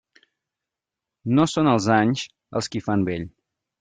[1.39, 2.25] No són els anys
[2.61, 3.29] els qui fan vell.